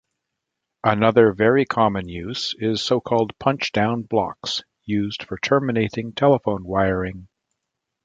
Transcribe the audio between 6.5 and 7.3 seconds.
wiring.